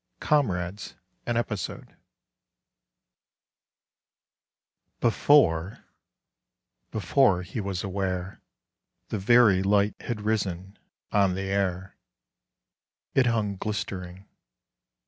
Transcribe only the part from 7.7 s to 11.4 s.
aware The 'Verey' light had risen... on